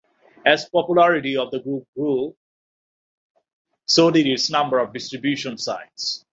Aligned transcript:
As 0.47 0.67
popularity 0.67 1.37
of 1.37 1.51
the 1.51 1.59
group 1.59 1.85
grew, 1.95 2.35
so 3.85 4.09
did 4.09 4.25
its 4.25 4.49
number 4.49 4.79
of 4.79 4.93
distribution 4.93 5.59
sites. 5.59 6.25